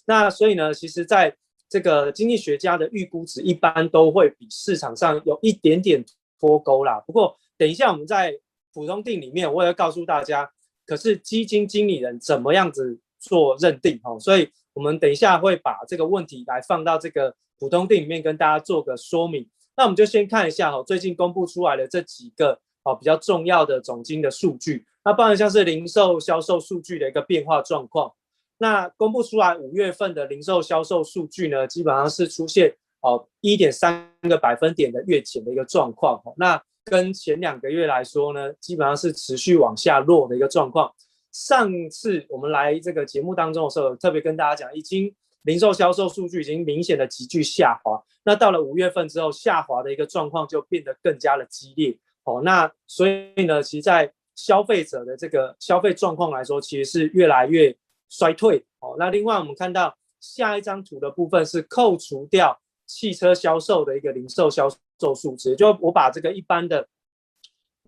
[0.04, 1.36] 那所以呢，其实在
[1.68, 6.04] 这个经济学家的预估值一般都会比市场上有一点点
[6.38, 7.02] 脱钩啦。
[7.08, 8.32] 不过等一下我们在
[8.72, 10.48] 普通定里面，我也会告诉大家，
[10.86, 14.48] 可是基金经理人怎么样子做认定哦，所以。
[14.76, 19.48] 我们等一下会把这个问题来放到这个普通店里面跟大家做个说明。
[19.74, 24.84] 那我们就先看一下哈，最近公布出来的这几个哦比较重要的总经的数据。
[25.02, 28.12] 那包含像是零售销售数据的一个变化状况。
[28.58, 36.20] 那公布出来五月份的零售销售数据呢，基本上是出现哦一点三个百分点的月减的一个状况。
[36.36, 40.90] 那跟前两个月来说呢，基本上是持续往下落的一个状况。
[41.32, 48.00] 上次我们来这个节目当中的时候，特别跟大家讲，已经零售销售数据已经明显的急剧下滑。
[48.24, 51.98] 那到了五月份之后，下滑的一个状况就变得更加的激烈。
[52.22, 57.76] 哦，那所以呢，其实在消费者的这个消费状况来说，其实是越来越
[58.08, 58.64] 衰退。
[58.78, 64.68] 哦，那另外我们看到下一张图的部分是扣除掉汽车销售的一个零售销
[65.00, 66.88] 售数值，就我把这个一般的。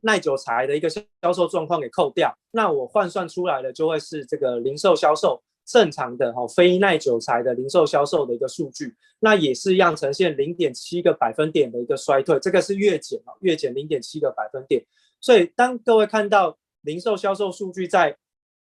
[0.02, 14.86] 耐久材的一个销售状况给扣掉，那我换算出来的就会是这个零售销售正常的哦，非耐久材的零售销售的一个数据，那也是一样呈现零点七个百分点的一个衰退，这个是月减啊，月减零点七个百分点。
[15.20, 18.16] 所以当各位看到零售销售数据在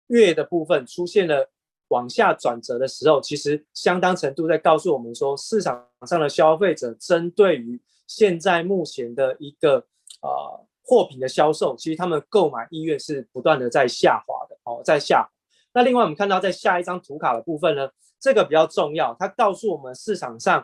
[0.06, 1.50] 月的部分出现了
[1.94, 9.86] 往下转折的时候，其实相当程度在告诉我们说，市场上的消费者针对于现在目前的一个
[10.20, 10.66] 呃。
[10.86, 15.26] 货品的销售，其实他们购买意愿是不断的在下滑的哦，在下。
[15.72, 17.88] 那另外我们看到在下一张图卡的部分呢，
[18.20, 20.62] 这个比较重要，它告诉我们市场上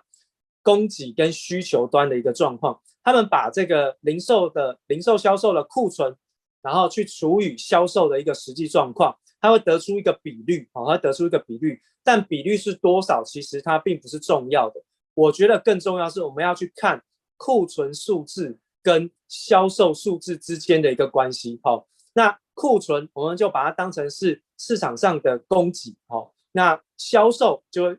[0.63, 2.79] 供给跟需求端的一个状况。
[3.03, 6.15] 他们把这个零售的零售销售的库存，
[6.61, 11.81] 然后去除以销售的一个实际状况，它会得出一个比率哦，它得出一个比率。
[12.03, 14.83] 但比率是多少，其实它并不是重要的。
[15.15, 17.03] 我觉得更重要是我们要去看
[17.37, 18.59] 库存数字。
[18.83, 27.95] 跟销售数字之间的一个关系，好，那库存我们就把它当成是市场上的供给，好，那销售就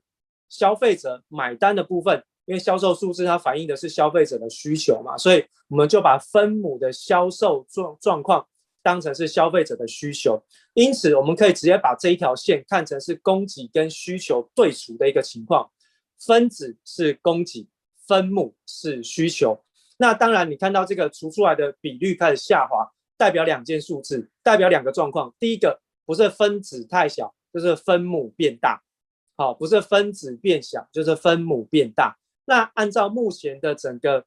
[0.50, 8.44] 消费者买单的部分，因为销售数字它反映的是消费者的需求嘛，所以我们就把分母的销售状状况
[8.84, 15.72] 当成是消费者的需求，因此我们可以直接把这一条线看成是供给跟需求对除的一个情况，
[16.20, 17.68] 分子是供给，
[18.08, 19.64] 分母是需求。
[19.98, 25.34] 那当然，你看到这个除出来的比率开始下滑，代表两件数字，代表两个状况。
[25.40, 28.82] 第一个不是分子太小，就是分母变大。
[29.38, 32.18] 好，不是分子变小，就是分母变大。
[32.46, 34.26] 那按照目前的整个，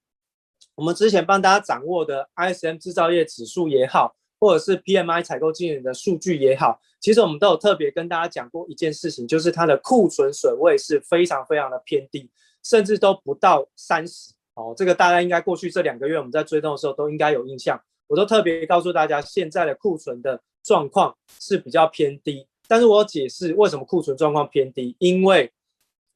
[0.77, 12.31] 我们之前帮大家掌握的 ISM 制造业指数也好，或者是 PMI 采购经理的数据也好，其实我们都有特别跟大家讲过一件事情，就是它的库存水位是非常非常的偏低，
[12.63, 14.33] 甚至都不到三十。
[14.55, 22.47] 哦，这个大家应该过去这两个月我们在追踪的时候都应该有印象，我都特别告诉大家，现在的库存的状况是比较偏低。
[22.69, 25.53] 但是我解释为什么库存状况偏低，因为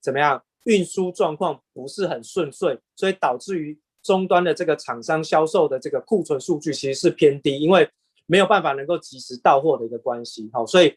[0.01, 7.87] 怎么样，运输状况不是很顺遂，所以导致于终端的这个厂商销售的这个库存数据其实是偏低，因为
[8.29, 10.49] 没有办法能够及时到货的一个关系。
[10.53, 10.97] 好，所以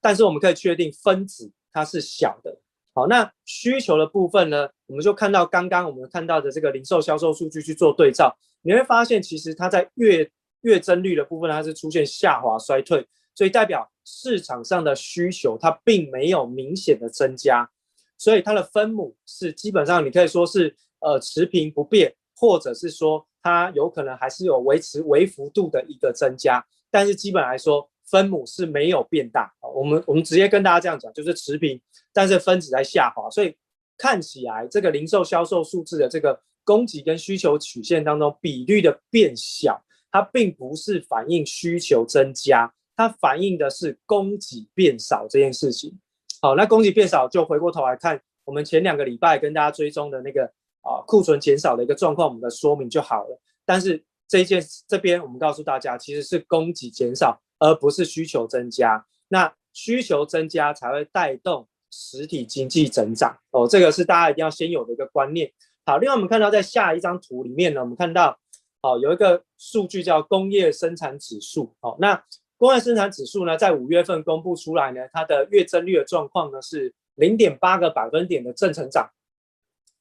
[0.00, 2.60] 但是我们可以确定分子它是小的。
[2.92, 10.30] 好，那需求的部分呢，我们就看到刚刚我们看到的这个零售销售数据去做对照，你会发现其实它在月
[10.62, 17.70] 月增率的部分它是出现下滑衰退，所以代表市场上的需求它并没有明显的增加，
[18.18, 27.88] 所以它的分母是基本上你可以说是呃持平不变，或者是说它有可能还是有维持微幅度的一个增加，但是基本来说。
[28.10, 31.80] 分母是没有变大，我们我们直接跟大家这样讲，就是持平，
[32.12, 33.56] 但是分子在下滑，所以
[33.96, 45.96] 看起来这个零售销售数字的这个供给跟需求曲线当中比率的变小，它并不是反映需求增加，它反映的是供给变少这件事情。
[46.42, 53.40] 好，那供给变少，就回过头来看我们前两个礼拜跟大家追踪的那个啊库存减少的一个状况，我们的说明就好了。
[53.64, 59.04] 但是这一件这边我们告诉大家，其实是供给减少，而不是需求增加。
[59.28, 65.52] 那需求增加才会带动实体经济增长哦，这个是大家一定要先有的一个观念。
[65.86, 68.38] 好，另外我们看到在下一张图里面呢，我们看到
[68.82, 72.20] 哦有一个数据叫工业生产指数哦，那
[72.56, 79.08] 工业生产指数呢在五月份公布出来呢，它的月增率的状况呢是零点八个百分点的正成长。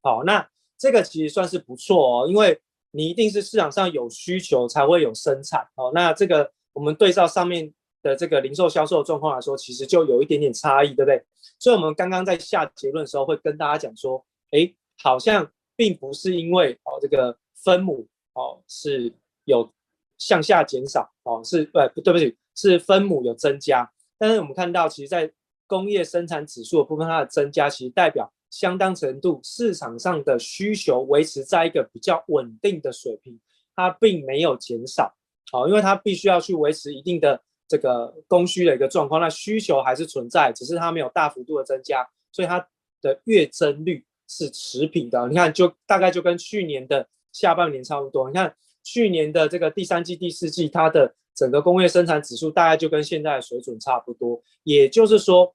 [0.02, 0.48] 好，那
[0.80, 2.60] 这个其实算是不错哦，因为
[2.92, 5.92] 你一定是市场上有需求才会有生产哦。
[5.94, 7.72] 那这个我们对照上面。
[8.02, 11.22] 的这个零售销售状况来说，其实就有一点点差异，对不对？
[11.60, 19.14] 所以，我们刚刚在下结论的时候，会跟大家讲说，哎，好像并不是因为哦，这个分母哦是
[19.44, 19.70] 有
[20.18, 23.92] 向下减少哦，是呃，对不起，是分母有增加。
[24.18, 25.30] 但是我们看到，其实，在
[25.68, 33.40] 工业生产指数的部分，它的增加其实代表相当程度市场上的需求维持在一个比较稳定的水平，
[33.76, 35.16] 它并没有减少。
[35.52, 37.42] 哦，因为它必须要去维持一定的。
[37.72, 42.68] 这个供需的一个状况，那需求还是存在，只是它没有大幅度的增加，所以它
[43.00, 45.28] 的月增率是持平的。
[45.30, 48.28] 你看，就大概就跟去年的下半年差不多。
[48.28, 48.52] 你看
[48.84, 54.42] 去年的这个第三季、第四季，它的整个工业生产指数大概就跟现在的水准差不多。
[54.64, 55.54] 也就是说，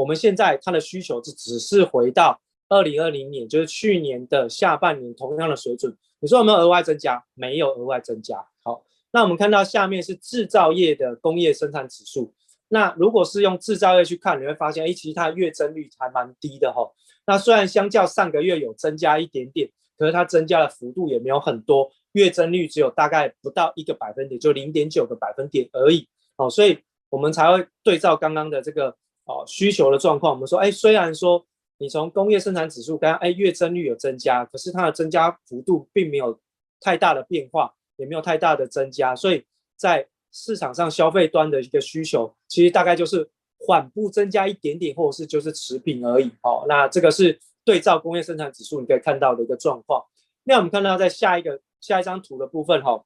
[0.00, 5.94] 我们现在它的需求是只是回到二零二零年，就是去年的下半年同样的水准。
[6.20, 7.22] 你说有没有额外增加？
[7.34, 8.42] 没有额外增加。
[8.62, 8.82] 好。
[9.12, 12.32] 那我们看到下面是制造业的工业生产指数。
[12.68, 16.88] 那如果是用制造业去看，你会发现，哎，其实它的月增率还蛮低的哈。
[17.26, 26.06] 那虽然相较上个月有增加一点点，可是它增加的幅度也没有很多，月增率只有大概不到一个百分点，就零点九个百分点而已。
[26.36, 28.96] 哦，所以我们才会对照刚刚的这个
[29.30, 31.46] 哦需求的状况，我们说，哎，虽然说
[31.78, 36.38] 你从工业生产指数刚刚，哎，月增率有增加，可是它的增加幅度并没有
[36.80, 37.74] 太大的变化。
[37.96, 39.44] 也没有太大的增加，所以
[39.76, 46.30] 在市场上消费端的一个需求，其实大概就是缓步增加一点点，或者是就是持平而已。
[46.40, 50.02] 好，那这个是对照工业生产指数你可以看到的一个状况。
[50.44, 53.04] 那我们看到在下一个下一张图的部分哈，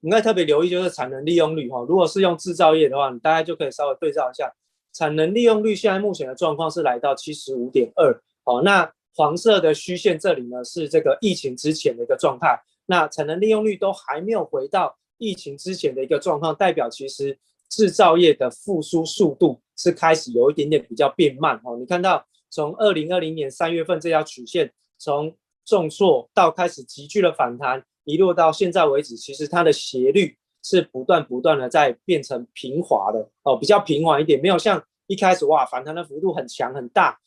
[0.00, 1.80] 你可以特别留意就是产能利用率哈。
[1.88, 4.52] 如果是用制造业的话，你大概就可以稍微对照一下
[4.98, 8.20] 产能利用率现在目前的状况是来到七十五点二。
[8.42, 12.60] 好，那黄色的虚线这里呢是这个疫情之前的一个状态。
[12.84, 21.76] 那产能利用率都还没有回到疫情之前的一个状况，代表其实制造业的复苏速度是开始有一点点比较变慢哦。
[21.78, 25.32] 你看到从二零二零年三月份这条曲线，从
[25.64, 30.36] 重挫到开始急剧的反弹，一路到现在为止，其实它的斜率
[30.68, 37.18] 是不断不断的在变成平滑的哦，比较平缓一点，没有像一开始哇反弹的幅度很强很大，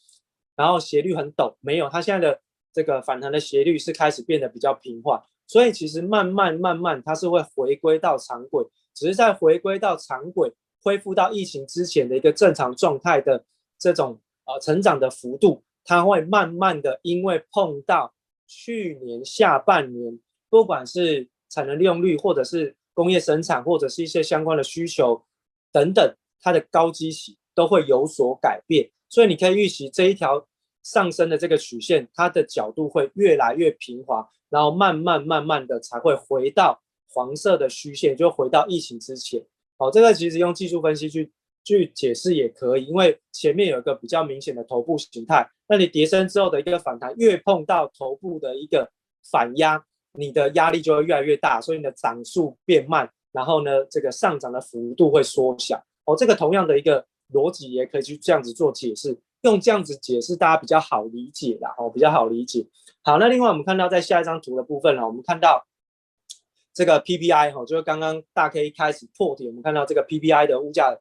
[0.56, 2.40] 然后斜率很陡，没有，它现在的
[2.72, 5.20] 这个反弹的斜率是开始变得比较平缓。
[5.48, 13.44] 所以其实慢慢慢慢，它是会回归到常轨，只是在回归到常轨，恢复到疫情之前的一个正常状态的
[13.80, 18.14] 这种呃成长的幅度，它会慢慢的，因为碰到
[18.46, 25.24] 去年下半年，不管是产能利用率，或者是工业生产，或者是一些相关的需求
[25.72, 28.92] 等等，它的高基期都会有所改变。
[29.10, 30.48] 所以你可以预期这一条
[30.84, 34.28] 上升的这个曲线，它的角度会越来越平滑。
[34.50, 39.42] 然后慢慢慢慢的才会回到黄色的虚线，就回到疫情之前。
[39.78, 41.32] 好，这个其实用技术分析去
[41.64, 48.92] 去解释也可以，因为前面有一个比较明显的头部形态，那你跌升之后的一个反弹，越碰到头部的一个
[49.32, 49.82] 反压，
[50.14, 55.82] 你的压力就会越来越大，所以你的涨速变慢，然后呢，这个上涨的幅度会缩小。
[56.06, 62.66] 哦，这个同样的一个逻辑也可以去这样子做解释，用这样子解释大家比较好理解啦，哦，比较好理解。
[63.04, 65.66] 好，那另外我们看到在下一张图的部分呢，我们看到
[66.74, 70.98] 这个 PPI 哈，就是刚刚大 K 开始破题，我们看到这个 PPI 的物价，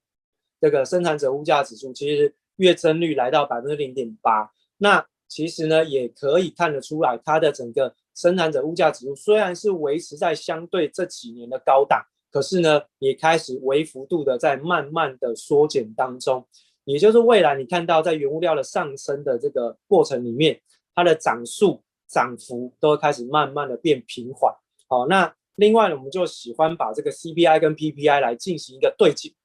[0.60, 4.50] 这个生产者物价指数，其实月增率来到百分之零点八。
[4.78, 16.46] 那其实呢，也可以看得出来，它的整个生产者物价指数虽然是维持在相对这几年的高档，可是呢，也开始微幅度的在慢慢的缩减当中。
[16.84, 20.60] 也就是未来你看到在原物料的上升的这个过程里面，
[20.94, 21.82] 它的涨速。
[22.12, 24.52] 涨幅都会开始慢慢的变平缓，
[24.88, 29.36] 好，那另外呢，我们就喜欢把这个 CPI 跟 PPI 来进行一个对比，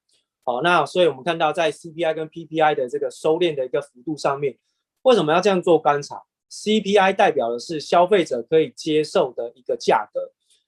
[0.42, 4.58] 好，那所以我们看到在 CPI 跟 PPI 的这个收敛的一个幅度上面，
[5.02, 6.20] 为什么要这样做观察
[6.62, 10.20] ？CPI 代表的是消费者可以接受的一个价格，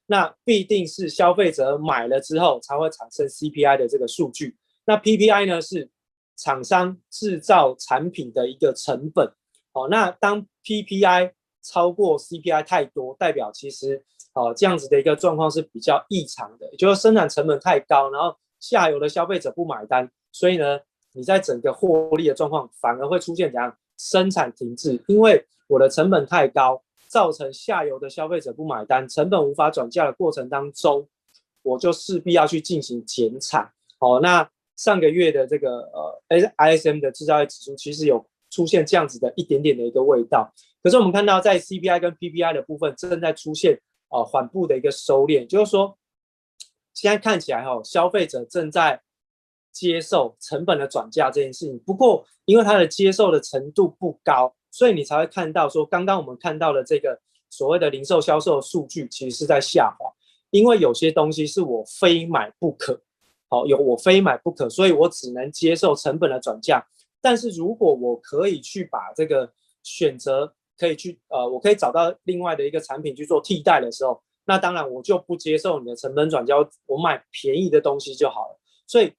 [0.07, 4.57] 那必定是消费者买了之后才会产生 CPI 的这个数据。
[4.85, 5.89] 那 PPI 呢是
[6.37, 9.33] 厂商制造产品的一个成本。
[9.73, 11.33] 哦，那当 PPI
[11.63, 20.81] 超过 CPI 太多，代表其实哦这样子的一个状况是比较异常的，也就是生产成本太高，然后下游的消费者不买单，所以呢，
[21.13, 23.75] 你在整个获利的状况反而会出现怎样？
[24.01, 26.83] 生产停滞，因为我的成本太高。
[27.11, 31.09] 造成下游的消费者不买单，成本无法转嫁的过程当中，
[31.63, 33.73] 我就势必要去进行减产。
[33.99, 34.47] 哦，那
[34.77, 35.91] 上个月的这个
[36.29, 40.53] 呃 ISM 的制造业指数其实有出现这样子的一点点的一个味道。
[40.83, 45.97] 可是我们看到在 CPI 跟 PPI 的部分正在出现呃缓步的一个收敛，就是说
[46.93, 49.01] 现在看起来哈、哦，消费者正在
[49.73, 51.79] 接受成本的转嫁这件事情。
[51.79, 54.55] 不过因为它的接受的程度不高。
[54.71, 57.19] 所以你才会看到说，刚刚我们看到的这个
[57.51, 60.11] 所谓的零售销售数据，其实是在下滑，
[60.51, 63.01] 因为有些东西是我非买不可，
[63.49, 66.87] 好，有我非买不可，所以我只能接受成本的转嫁。
[67.21, 69.51] 但是如果我可以去把这个
[69.83, 78.61] 选择，可以去呃，我可以找到另外的一个产品去做替代的时候，那当然我就不接受你的成本转交，我买便宜的东西就好了。
[78.87, 79.13] 所以。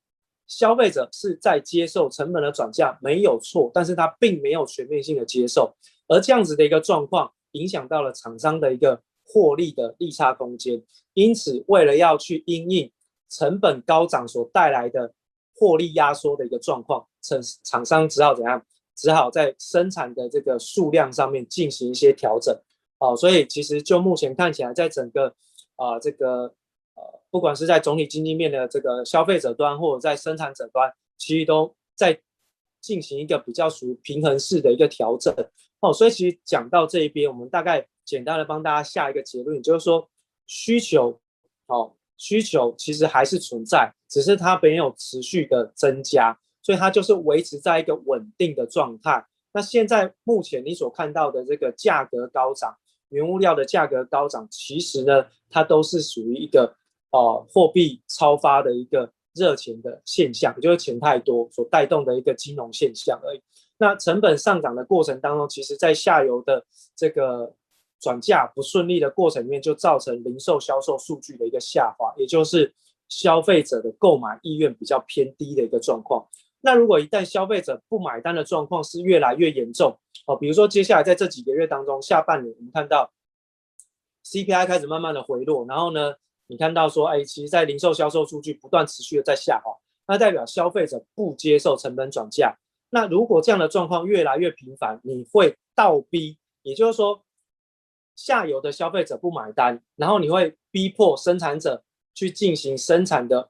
[0.50, 5.72] 消费者是在接受成本的转嫁，没有错，但是他并没有全面性的接受，
[6.08, 10.82] 而这样子的一个状况，影响到了厂商的一个获利的利差空间。
[11.14, 12.92] 因此，为了要去因应
[13.30, 15.14] 成本高涨所带来的
[15.56, 18.66] 获利压缩的一个状况，厂厂商只好怎样？
[18.96, 22.54] 只好在生产的这个数量上面进行一些调整。
[22.98, 25.34] 哦，所以其实就目前看起来，在整个
[25.76, 26.56] 啊、这个。
[27.00, 32.20] 呃不管是在总体经济面的这个消费者端，或者在生产者端，其实都在
[32.82, 35.34] 进行一个比较属于平衡式的一个调整。
[35.80, 40.10] 哦，所以其实讲到这一边，我们大概简单的帮大家下一个结论，就是说
[40.48, 41.22] 需求，
[41.68, 49.24] 哦，需求其实还是存在，只是它没有持续的增加，所以它就是维持在一个稳定的状态。
[49.54, 52.76] 那现在目前你所看到的这个价格高涨，
[53.10, 56.76] 原物料的价格高涨，其实呢，它都是属于一个。
[57.12, 63.42] 哦，货币超发的一个热钱的现象，就是钱太多所带动的一个金融现象而已。
[63.78, 67.54] 那成本上涨的过程当中，其实在下游的这个
[68.00, 72.74] 转嫁不顺利的过程里面，就造成零售销售数据的一个下滑，也就是
[73.08, 76.28] 消费者的购买意愿比较偏低的一个状况。
[76.62, 79.98] 那如果一旦消费者不买单的状况是越来越严重，
[80.28, 83.10] 哦，比如说接下来在这几个月当中，下半年我们看到
[84.26, 86.16] CPI 开始慢慢的回落，然后呢，
[86.50, 89.72] 你看到说，哎，其实，在零售销售数据不断持续的在下滑，
[90.08, 92.58] 那代表消费者不接受成本转嫁。
[92.90, 97.24] 那如果这样的状况越来越频繁，你会倒逼，也就是说，
[98.16, 101.84] 下游的消费者不买单，然后你会逼迫生产者
[102.16, 103.42] 去进行生产的，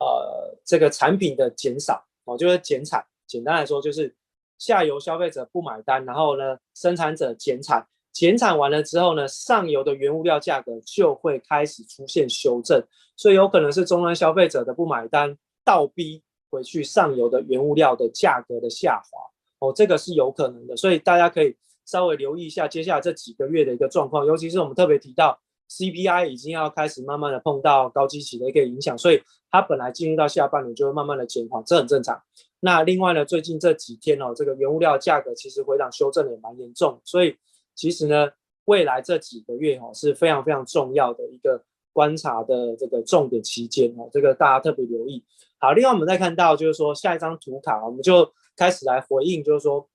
[0.00, 3.06] 呃，这个产品的减少，哦，就是减产。
[3.28, 4.12] 简单来说，就是
[4.58, 7.86] 下游消费者不买单，然后呢，生产者减产。
[8.12, 12.82] 减产完了之后呢，上游的原物料价格就会开始出现修正，
[13.16, 19.20] 所以有可能是终端消费者的不买单，倒逼回去上游的原物料的价格的下滑，
[19.60, 21.54] 哦，这个是有可能的，所以大家可以
[21.86, 25.38] 稍微留意一下接下来这几个月的一个状况，尤其是我们特别提到
[25.70, 32.20] CPI 已经要开始慢慢的碰到高基期的一个影响，所以它本来进入到下半年就会慢慢的减缓，这很正常。
[32.58, 37.36] 那另外呢，最近这几天哦，这个原物料价格其实回档修正也蛮严重，所以。
[37.78, 38.28] 其实呢，
[38.64, 45.24] 未来这几个月哈是非常非常重要的一个观察的这个重点期间哦，这个大家特别留意。
[45.58, 49.88] 好，另外我们再看到就是说下一张图卡，我们就开始来回应，就是说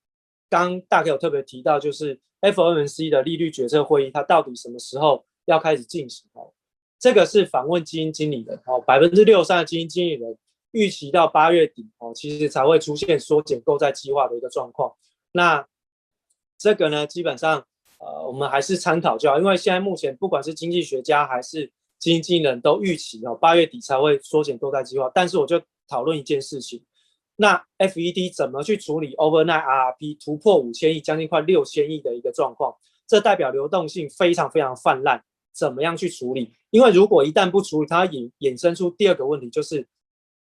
[0.50, 6.54] 刚大概有特别提到，就是 FOMC 的利率决策会议，它到底什么时候要开始进行哦？
[6.98, 10.38] 这个是访问基金经理人哦，百分之六三的基金经理人
[10.72, 14.94] 预期到八月底哦，其实才会出现缩减购债计划的一个状况。
[15.34, 15.68] 那
[16.58, 17.66] 这个呢，基本上。
[18.00, 25.10] 呃，我们还是参考就好，因为现在目前不管是经济学家还是经理人都预期哦，八月底才会缩减购债计划。
[25.14, 26.84] 但是我就讨论一件事情，
[27.36, 32.76] 那 FED 怎么去处理 overnight RRP 突破五千亿，将近快六千亿的一个状况？
[33.08, 35.24] 这代表流动性非常非常泛滥，
[35.54, 36.54] 怎么样去处理？
[36.72, 39.88] 因为如果一旦不处理，它引衍生出第二个问题，就是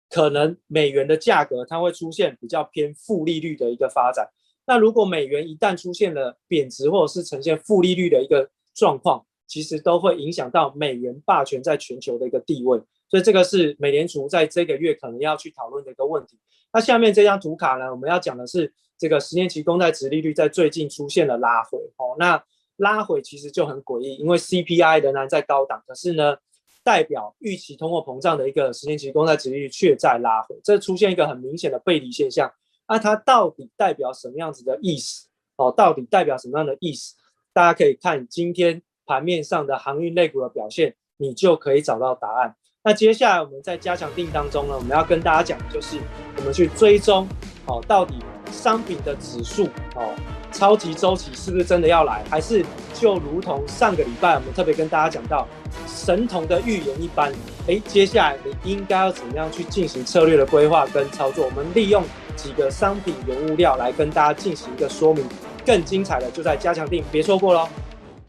[0.09, 4.27] 可能美元的价格它会出现比较偏负利率的一个发展。
[4.65, 16.39] 那如果美元一旦出现了贬值或者是呈现负利率的一个状况，其实都会影响到美元霸权在全球的一个地位，所以这个是美联储在这个月可能要去讨论的一个问题。
[16.71, 22.15] 那下面这张图卡呢，我们要讲的是这个十年期公债殖利率在最近出现了拉回哦。
[22.17, 22.43] 那
[22.77, 26.37] 拉回其实就很诡异，因为 CPI 仍然在高档，可是呢，
[26.83, 32.51] 代表预期通货膨胀的一个十年期公债殖利率却在拉回，这出现一个很明显的背离现象。
[32.87, 35.27] 那它到底代表什么样子的意思？
[35.55, 37.15] 哦，到底代表什么样的意思？
[37.53, 42.55] 大家可以看今天盘面上的航运类股的表现，你就可以找到答案。
[42.83, 45.97] 那接下来我们在加强錠当中呢，我们要跟大家讲的就是
[46.37, 47.27] 我们去追踪
[47.65, 48.15] 哦，到底
[48.51, 49.65] 商品的指数
[49.95, 50.13] 哦，
[50.51, 52.23] 超级周期是不是真的要来？
[52.29, 55.47] 还是就如同上个礼拜我们特别跟大家讲到
[55.87, 57.31] 神童的预言一般？
[57.67, 61.45] 诶，接下来你应该要怎么样去进行策略的规划跟操作？
[61.45, 62.03] 我们利用
[62.35, 65.23] 几个商品原物料来跟大家进行一个说明。
[65.65, 67.67] 更精彩的就在加强定，别错过喽！